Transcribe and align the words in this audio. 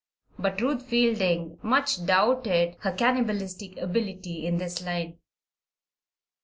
But 0.39 0.59
Ruth 0.61 0.81
Fielding 0.81 1.59
much 1.61 2.07
doubted 2.07 2.75
her 2.79 2.91
cannibalistic 2.91 3.77
ability 3.77 4.47
in 4.47 4.57
this 4.57 4.83
line. 4.83 5.19